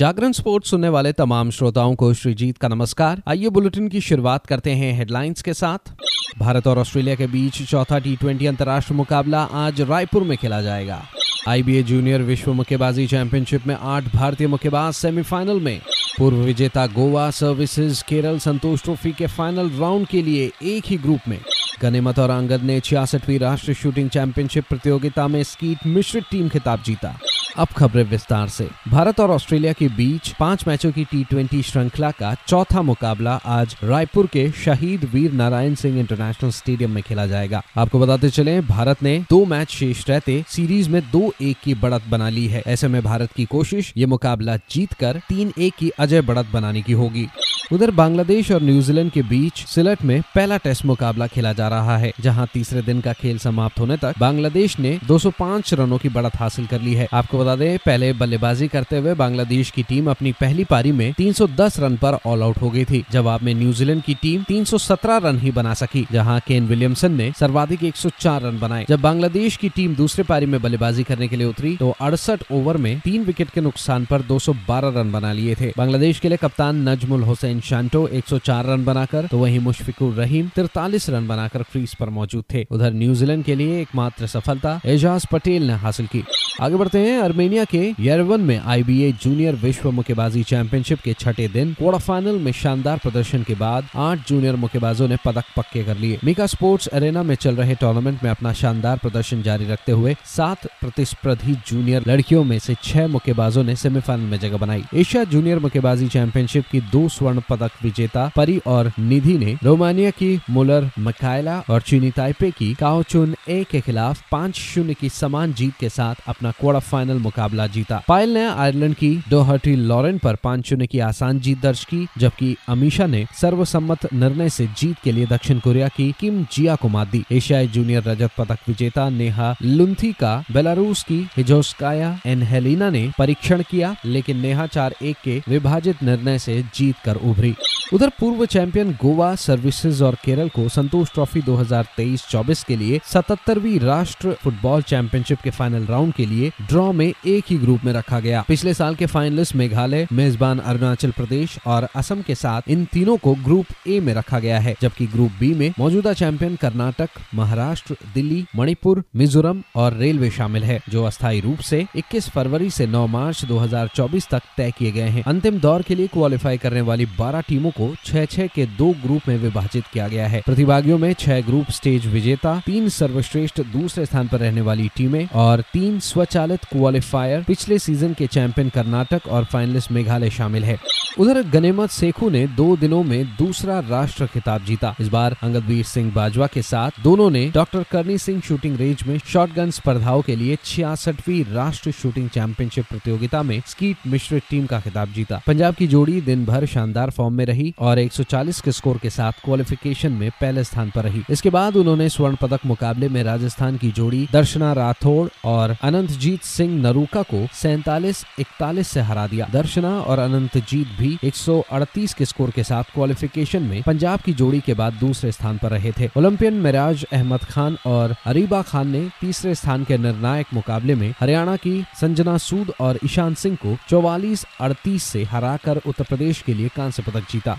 जागरण 0.00 0.32
sports 0.32 0.70
सुनने 0.70 0.88
वाले 0.88 1.12
तमाम 1.12 1.50
श्रोताओं 1.50 1.94
को 1.94 2.14
श्रीजीत 2.14 2.58
का 2.58 2.68
नमस्कार। 2.68 3.22
आइए 3.28 3.48
बुलेटिन 3.48 3.88
की 3.88 4.00
शुरुआत 4.00 4.46
करते 4.46 4.70
हैं 4.70 4.92
हेडलाइंस 4.98 5.42
के 5.42 5.54
साथ। 5.54 5.92
भारत 6.38 6.66
और 6.66 6.78
ऑस्ट्रेलिया 6.78 7.14
के 7.14 7.26
बीच 7.26 7.62
चौथा 7.62 7.98
टी 7.98 8.16
ट्वेंटी 8.16 8.46
अंतर्राष्ट्रीय 8.46 8.96
मुकाबला 8.96 9.42
आज 9.42 9.80
रायपुर 9.80 10.22
में 10.22 10.38
खेला 10.38 10.62
जाएगा। 10.62 11.02
आईबीए 11.48 11.82
जूनियर 11.82 12.22
विश्व 12.22 12.52
मुक्केबाजी 12.52 13.06
चैंपियनशिप 13.06 13.66
में 13.66 13.76
आठ 13.80 14.16
भारतीय 14.16 14.46
मुक्केबाज 14.46 14.94
सेमीफाइनल 14.94 15.60
में। 15.60 15.80
पूर्व 16.18 16.36
विजेता 16.36 16.86
गोवा 16.86 17.30
सर्विसेज़ 17.30 18.04
केरल 18.08 18.38
संतोष 18.38 18.82
ट्रॉफी 18.82 19.12
के 19.12 19.26
फाइनल 19.26 19.70
राउंड 19.70 20.06
के 20.06 20.22
लिए 20.22 20.50
एक 20.62 20.84
ही 20.86 20.96
ग्रुप 20.96 21.28
में। 21.28 21.38
गनेमत 21.82 22.18
और 22.18 22.30
अंगद 22.30 22.62
ने 22.62 22.80
छियासठवीं 22.80 23.38
राष्ट्रीय 23.38 23.74
शूटिंग 23.74 24.10
चैंपियनशिप 24.10 24.64
प्रतियोगिता 24.68 25.28
में 25.28 25.42
स्कीट 25.42 25.86
मिश्रित 25.86 26.24
टीम 26.30 26.48
खिताब 26.48 26.82
जीता। 26.86 27.18
अब 27.58 27.68
खबरें 27.68 28.02
विस्तार 28.04 28.48
से। 28.48 28.68
भारत 28.88 29.20
और 29.20 29.30
ऑस्ट्रेलिया 29.30 29.72
के 29.72 29.88
बीच 29.88 30.28
पाँच 30.40 30.64
मैचों 30.68 30.90
की 30.92 31.04
टी 31.04 31.22
ट्वेंटी 31.24 31.62
श्रृंखला 31.62 32.10
का 32.10 32.34
चौथा 32.48 32.82
मुकाबला 32.82 33.34
आज 33.46 33.76
रायपुर 33.84 34.26
के 34.26 34.50
शहीद 34.64 35.04
वीर 35.04 35.32
नारायण 35.32 35.74
सिंह 35.74 35.98
इंटरनेशनल 36.00 36.50
स्टेडियम 36.50 36.90
में 36.90 37.02
खेला 37.02 37.26
जाएगा। 37.26 37.62
आपको 37.76 38.00
बताते 38.00 38.30
चले, 38.30 38.60
भारत 38.60 39.02
ने 39.02 39.18
दो 39.30 39.44
मैच 39.44 39.70
शेष 39.70 40.08
रहते 40.08 40.44
सीरीज़ 40.48 40.90
में 40.90 41.02
दो 41.02 41.32
एक 41.42 41.56
की 41.64 41.74
बढ़त 41.74 42.02
बना 42.10 42.28
ली 42.28 42.46
है। 42.46 42.62
ऐसे 42.66 42.88
में 42.88 43.02
भारत 43.02 43.32
की 43.32 43.44
कोशिश 43.44 43.92
ये 43.96 44.06
मुकाबला 44.06 44.56
जीत 44.56 44.92
कर 44.92 45.20
तीन 45.28 45.52
एक 45.58 45.74
की 45.78 45.90
अजय 45.90 46.20
बढ़त 46.20 46.46
बनाने 46.52 46.82
की 46.82 46.92
होगी। 46.92 47.28
उधर 47.72 47.90
बांग्लादेश 47.90 48.50
और 48.50 48.62
न्यूजीलैंड 48.62 49.10
के 49.10 49.22
बीच 49.22 49.64
सिलट 49.66 50.02
में 50.02 50.22
पहला 50.34 50.56
टेस्ट 50.56 50.84
मुकाबला 50.84 51.26
खेला 51.26 51.52
जा 51.52 51.68
रहा 51.68 51.96
है, 51.96 52.12
जहाँ 52.20 52.46
तीसरे 52.54 52.82
दिन 52.82 53.00
का 53.00 53.12
खेल 53.12 53.38
समाप्त 53.38 53.80
होने 53.80 53.96
तक 53.96 54.14
बांग्लादेश 54.18 54.78
ने 54.78 54.98
205 55.04 55.74
रनों 55.74 55.98
की 55.98 56.08
बढ़त 56.08 56.36
हासिल 56.36 56.66
कर 56.66 56.80
ली 56.80 56.94
है। 56.94 57.08
आपको 57.12 57.38
बता 57.38 57.49
दें। 57.56 57.78
पहले 57.78 58.12
बल्लेबाजी 58.12 58.68
करते 58.68 58.98
हुए 58.98 59.14
बांग्लादेश 59.14 59.70
की 59.70 59.82
टीम 59.82 60.10
अपनी 60.10 60.32
पहली 60.32 60.64
पारी 60.64 60.92
में 60.92 61.12
310 61.12 61.78
रन 61.80 61.96
पर 61.96 62.18
ऑल 62.26 62.42
आउट 62.42 62.60
हो 62.62 62.70
गई 62.70 62.84
थी। 62.84 63.04
जवाब 63.12 63.42
में 63.42 63.52
न्यूजीलैंड 63.54 64.02
की 64.02 64.14
टीम 64.14 64.42
317 64.42 65.16
रन 65.18 65.38
ही 65.38 65.50
बना 65.50 65.74
सकी, 65.74 66.06
जहाँ 66.12 66.38
केन 66.46 66.66
विलियमसन 66.66 67.12
ने 67.12 67.30
सर्वाधिक 67.40 67.84
104 67.84 68.42
रन 68.42 68.58
बनाए। 68.58 68.84
जब 68.88 69.00
बांग्लादेश 69.00 69.56
की 69.56 69.68
टीम 69.68 69.94
दूसरे 69.94 70.24
पारी 70.24 70.46
में 70.46 70.60
बल्लेबाजी 70.62 71.02
करने 71.02 71.28
के 71.28 71.36
लिए 71.36 71.46
उतरी 71.46 71.76
तो 71.76 71.90
अड़सठ 72.00 72.42
ओवर 72.52 72.76
में 72.76 72.98
तीन 73.00 73.24
विकेट 73.24 73.50
के 73.50 73.60
नुकसान 73.60 74.04
पर 74.04 74.22
212 74.22 74.92
रन 74.96 75.12
बना 75.12 75.32
लिए 75.32 75.54
थे। 75.54 75.72
बांग्लादेश 75.76 76.20
के 76.20 76.28
लिए 76.28 76.38
कप्तान 76.38 76.88
नजमुल 76.88 77.22
हुसैन 77.22 77.60
शांटो 77.60 78.06
104 78.08 78.64
रन 78.66 78.84
बनाकर 78.84 79.26
तो 79.26 79.38
वहीं 79.38 79.58
मुशफिकुर 79.60 80.14
रहीम 80.14 80.48
तिरतालीस 80.54 81.08
रन 81.10 81.28
बनाकर 81.28 81.62
क्रीज 81.62 81.94
पर 81.94 82.10
मौजूद 82.10 82.44
थे। 82.54 82.66
उधर 82.70 82.92
न्यूजीलैंड 82.94 83.44
के 83.44 83.54
लिए 83.54 83.80
एकमात्र 83.80 84.26
सफलता 84.26 84.80
एजाज 84.86 85.26
पटेल 85.32 85.66
ने 85.66 85.74
हासिल 85.76 86.06
की। 86.06 86.22
आगे 86.60 86.76
बढ़ते 86.76 86.98
हैं 86.98 87.18
अर्मेनिया 87.30 87.64
के 87.64 87.80
यरवन 88.00 88.40
में 88.40 88.58
आईबीए 88.58 89.10
जूनियर 89.22 89.54
विश्व 89.56 89.90
मुक्केबाजी 89.90 90.42
चैंपियनशिप 90.42 91.00
के 91.00 91.12
छठे 91.20 91.46
दिन 91.48 91.72
क्वार्टर 91.74 92.00
फाइनल 92.00 92.38
में 92.44 92.50
शानदार 92.52 92.98
प्रदर्शन 92.98 93.42
के 93.42 93.54
बाद 93.54 93.88
आठ 94.04 94.26
जूनियर 94.28 94.56
मुक्केबाजों 94.56 95.06
ने 95.08 95.16
पदक 95.24 95.44
पक्के 95.56 95.82
कर 95.84 95.96
लिए। 95.96 96.18
मिका 96.24 96.46
स्पोर्ट्स 96.46 96.86
अरेना 96.88 97.22
में 97.22 97.34
चल 97.34 97.56
रहे 97.56 97.74
टूर्नामेंट 97.74 98.22
में 98.24 98.30
अपना 98.30 98.52
शानदार 98.52 98.98
प्रदर्शन 98.98 99.42
जारी 99.42 99.66
रखते 99.66 99.92
हुए 99.92 100.14
सात 100.26 100.66
प्रतिस्पर्धी 100.80 101.54
जूनियर 101.68 102.04
लड़कियों 102.08 102.42
में 102.44 102.58
से 102.58 102.74
छह 102.82 103.06
मुक्केबाजों 103.08 103.64
ने 103.64 103.76
सेमीफाइनल 103.76 104.24
में 104.24 104.38
जगह 104.38 104.56
बनाई। 104.56 104.84
एशिया 104.94 105.24
जूनियर 105.34 105.58
मुक्केबाजी 105.58 106.08
चैंपियनशिप 106.08 106.66
की 106.72 106.80
दो 106.92 107.06
स्वर्ण 107.08 107.42
पदक 107.50 107.78
विजेता 107.82 108.26
परी 108.36 108.58
और 108.66 108.92
निधि 108.98 109.36
ने 109.38 109.56
रोमानिया 109.62 110.10
की 110.18 110.30
मुलर 110.50 110.90
मकायला 110.98 111.58
और 111.70 111.80
चीनी 111.82 112.10
ताइपे 112.10 112.50
की 112.50 112.72
काओचुन 112.74 113.34
ए 113.48 113.62
के 113.70 113.80
खिलाफ 113.80 114.22
पाँच 114.32 114.56
शून्य 114.56 114.94
की 114.94 115.08
समान 115.12 115.52
जीत 115.54 115.74
के 115.80 115.88
साथ 115.90 116.28
अपना 116.28 116.50
क्वार्टर 116.60 116.80
फाइनल 116.80 117.18
मुकाबला 117.20 117.66
जीता। 117.66 118.02
पायल 118.08 118.34
ने 118.34 118.46
आयरलैंड 118.46 118.94
की 118.94 119.10
डोहर्टी 119.30 119.74
लॉरेन 119.76 120.18
पर 120.18 120.36
पाँच 120.44 120.66
शून्य 120.66 120.86
की 120.86 120.98
आसान 121.00 121.40
जीत 121.40 121.60
दर्ज 121.60 121.84
की, 121.84 122.06
जबकि 122.18 122.54
अमीशा 122.68 123.06
ने 123.06 123.24
सर्वसम्मत 123.40 124.12
निर्णय 124.12 124.48
से 124.48 124.66
जीत 124.78 124.96
के 125.04 125.12
लिए 125.12 125.26
दक्षिण 125.26 125.58
कोरिया 125.58 125.88
की 125.88 126.10
किम 126.20 126.44
जिया 126.52 126.74
को 126.74 126.88
मात 126.88 127.08
दी। 127.08 127.24
एशियाई 127.32 127.68
जूनियर 127.68 128.02
रजत 128.02 128.30
पदक 128.38 128.68
विजेता 128.68 129.08
नेहा 129.10 129.54
लुंथी 129.62 130.12
का 130.12 130.32
बेलारूस 130.52 131.02
की 131.02 131.18
हिजोस्काया 131.36 132.18
एनहेलिना 132.26 132.90
ने 132.90 133.10
परीक्षण 133.18 133.62
किया, 133.70 133.94
लेकिन 134.04 134.40
नेहा 134.40 134.66
चार 134.66 134.94
एक 135.02 135.16
के 135.24 135.40
विभाजित 135.48 136.02
निर्णय 136.02 136.38
से 136.38 136.62
जीत 136.74 136.96
कर 137.04 137.16
उभरी। 137.16 137.54
उधर 137.92 138.08
पूर्व 138.20 138.44
चैंपियन 138.46 138.90
गोवा 138.92 139.34
सर्विसेज़ 139.34 140.02
और 140.04 140.14
केरल 140.24 140.48
को 140.48 140.68
संतोष 140.68 141.12
ट्रॉफी 141.14 141.40
2023-24 141.42 142.62
के 142.64 142.76
लिए 142.76 143.00
77वीं 143.04 143.78
राष्ट्र 143.80 144.32
फुटबॉल 144.42 144.82
चैंपियनशिप 144.82 145.40
के 145.40 145.50
फाइनल 145.50 145.84
राउंड 145.84 146.12
के 146.12 146.26
लिए 146.26 146.50
ड्रॉ 146.62 146.90
में 146.92 147.09
एक 147.26 147.44
ही 147.50 147.58
ग्रुप 147.58 147.80
में 147.84 147.92
रखा 147.92 148.20
गया। 148.20 148.44
पिछले 148.48 148.74
साल 148.74 148.94
के 148.94 149.06
फाइनलिस्ट 149.06 149.56
मेघालय, 149.56 150.06
मेजबान 150.12 150.58
अरुणाचल 150.58 151.10
प्रदेश 151.10 151.58
और 151.66 151.88
असम 151.96 152.22
के 152.22 152.34
साथ 152.34 152.62
इन 152.68 152.84
तीनों 152.84 153.16
को 153.16 153.34
ग्रुप 153.34 153.66
ए 153.88 154.00
में 154.00 154.14
रखा 154.14 154.38
गया 154.38 154.58
है, 154.58 154.74
जबकि 154.82 155.06
ग्रुप 155.06 155.30
बी 155.40 155.54
में 155.54 155.72
मौजूदा 155.78 156.12
चैंपियन 156.12 156.56
कर्नाटक, 156.56 157.08
महाराष्ट्र, 157.34 157.96
दिल्ली, 158.14 158.44
मणिपुर, 158.56 159.04
मिजोरम 159.16 159.62
और 159.76 159.96
रेलवे 159.96 160.30
शामिल 160.30 160.64
है, 160.64 160.80
जो 160.88 161.04
अस्थायी 161.04 161.40
रूप 161.40 161.58
से 161.58 161.86
21 161.96 162.28
फरवरी 162.28 162.70
से 162.70 162.86
9 162.86 163.06
मार्च 163.06 163.44
2024 163.44 164.28
तक 164.28 164.42
तय 164.56 164.72
किए 164.78 164.92
गए 164.92 165.08
हैं। 165.08 165.22
अंतिम 165.22 165.58
दौर 165.60 165.82
के 165.82 165.94
लिए 165.94 166.06
क्वालिफाई 166.06 166.58
करने 166.58 166.80
वाली 166.80 167.06
12 167.06 167.40
टीमों 167.40 167.70
को 167.70 167.94
छह 168.04 168.24
छह 168.24 168.46
के 168.46 168.66
दो 168.66 168.90
ग्रुप 168.90 169.22
में 169.28 169.36
विभाजित 169.38 169.84
किया 169.92 170.08
गया 170.08 170.28
है। 170.28 170.42
प्रतिभागियों 170.46 170.98
में 170.98 171.12
छह 171.12 171.40
ग्रुप 171.40 171.70
स्टेज 171.70 172.06
विजेता, 172.06 172.62
तीन 172.66 172.88
सर्वश्रेष्ठ 172.88 173.60
दूसरे 173.60 174.06
स्थान 174.06 174.28
पर 174.28 174.38
रहने 174.38 174.60
वाली 174.60 174.88
टीमें 174.96 175.28
और 175.34 175.60
तीन 175.72 175.98
स्वचालित 176.00 176.64
क्वालिफायर 177.00 177.42
पिछले 177.42 177.78
सीज़न 177.78 178.14
के 178.14 178.26
चैंपियन 178.26 178.68
कर्नाटक 178.68 179.26
और 179.28 179.44
फाइनलिस्ट 179.44 179.92
मेघालय 179.92 180.30
शामिल 180.30 180.64
है। 180.64 180.78
उधर 181.18 181.42
गनेमत 181.42 181.90
सेखू 181.90 182.28
ने 182.30 182.46
दो 182.46 182.76
दिनों 182.76 183.02
में 183.02 183.24
दूसरा 183.38 183.78
राष्ट्र 183.80 184.26
खिताब 184.26 184.64
जीता। 184.64 184.94
इस 185.00 185.08
बार 185.08 185.36
अंगदवीर 185.42 185.84
सिंह 185.84 186.12
बाजवा 186.14 186.46
के 186.46 186.62
साथ 186.62 187.02
दोनों 187.02 187.28
ने 187.30 187.44
doctor 187.54 187.84
Karni 187.90 188.18
Singh 188.18 188.40
shooting 188.40 188.76
range 188.76 189.02
में 189.06 189.18
शॉटगन 189.26 189.70
स्पर्धाओं 189.70 190.22
के 190.22 190.36
लिए 190.36 190.58
छियासठवीं 190.64 191.44
राष्ट्र 191.44 191.90
शूटिंग 191.92 192.28
चैंपियनशिप 192.28 192.84
प्रतियोगिता 192.90 193.42
में 193.42 193.60
स्कीट 193.66 194.06
मिश्रित 194.06 194.42
टीम 194.50 194.66
का 194.66 194.80
खिताब 194.80 195.12
जीता। 195.12 195.40
पंजाब 195.46 195.74
की 195.74 195.86
जोड़ी 195.86 196.20
दिन 196.20 196.44
भर 196.44 196.66
शानदार 196.66 197.10
फॉर्म 197.10 197.34
में 197.34 197.44
रही 197.44 197.74
और 197.78 197.98
140 197.98 198.60
के 198.60 198.72
स्कोर 198.72 198.98
के 198.98 199.10
साथ 199.10 199.44
क्वालिफिकेशन 199.44 200.12
में 200.12 200.30
पहले 200.30 200.64
स्थान 200.64 200.90
पर 200.90 201.04
रही। 201.04 201.22
इसके 201.30 201.50
बाद 201.50 201.76
उन्होंने 201.76 202.08
स्वर्ण 202.08 202.36
पदक 202.36 202.66
मुकाबले 202.66 203.08
में 203.08 203.22
राजस्थान 203.24 203.76
की 203.76 203.90
जोड़ी 203.90 204.26
दर्शना 204.32 204.72
राठौड़ 204.72 205.28
और 205.44 205.76
अनंतजीत 205.82 206.42
सिंह 206.42 206.80
नरूका 206.90 207.22
को 207.22 207.46
सैतालीस 207.52 208.24
इकतालीस 208.38 208.88
से 208.88 209.00
हरा 209.00 209.26
दिया। 209.26 209.46
दर्शना 209.52 209.90
और 210.00 210.18
अनंतजीत 210.18 210.88
भी 210.98 211.18
138 211.24 212.14
के 212.14 212.24
स्कोर 212.24 212.50
के 212.50 212.64
साथ 212.64 212.84
क्वालिफिकेशन 212.94 213.62
में 213.62 213.82
पंजाब 213.82 214.20
की 214.20 214.32
जोड़ी 214.32 214.60
के 214.60 214.74
बाद 214.74 214.92
दूसरे 214.92 215.32
स्थान 215.32 215.58
पर 215.58 215.70
रहे 215.70 215.92
थे। 215.92 216.10
ओलंपियन 216.16 216.54
मिराज 216.54 217.04
अहमद 217.12 217.44
खान 217.44 217.76
और 217.86 218.14
अरीबा 218.26 218.62
खान 218.62 218.88
ने 218.88 219.08
तीसरे 219.20 219.54
स्थान 219.54 219.84
के 219.84 219.98
निर्णायक 219.98 220.46
मुकाबले 220.54 220.94
में 220.94 221.14
हरियाणा 221.20 221.56
की 221.56 221.84
संजना 222.00 222.38
सूद 222.38 222.72
और 222.80 222.98
ईशान 223.04 223.34
सिंह 223.34 223.56
को 223.56 223.76
चौवालीस 223.88 224.46
अड़तीस 224.60 225.04
से 225.04 225.24
हराकर 225.24 225.80
उत्तर 225.86 226.04
प्रदेश 226.04 226.42
के 226.42 226.54
लिए 226.54 226.68
कांस्य 226.68 227.02
पदक 227.02 227.30
जीता। 227.30 227.58